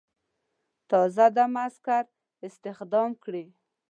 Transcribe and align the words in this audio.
تازه 0.89 1.25
دمه 1.37 1.61
عسکر 1.67 2.03
استخدام 2.47 3.11
کړي. 3.23 3.45